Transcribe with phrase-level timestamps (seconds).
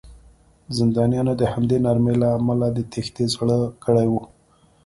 [0.77, 4.13] زندانیانو د همدې نرمۍ له امله د تېښتې زړه کړی و